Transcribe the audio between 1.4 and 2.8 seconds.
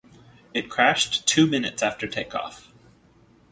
minutes after take-off.